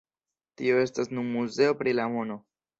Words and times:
Tio 0.61 0.79
estas 0.85 1.13
nun 1.17 1.29
muzeo 1.37 1.79
pri 1.85 1.97
la 2.01 2.11
mono. 2.19 2.43